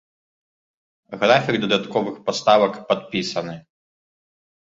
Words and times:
Графік 1.23 1.59
дадатковых 1.65 2.15
паставак 2.29 2.73
падпісаны. 2.89 3.53